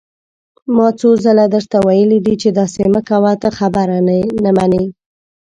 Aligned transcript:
ما 0.75 0.87
څو 0.99 1.09
ځله 1.23 1.45
درته 1.55 1.77
ويلي 1.87 2.19
دي 2.25 2.35
چې 2.41 2.49
داسې 2.59 2.81
مه 2.93 3.01
کوه، 3.09 3.33
ته 3.41 3.49
خبره 3.57 3.97
نه 4.43 4.51
منې! 4.57 4.83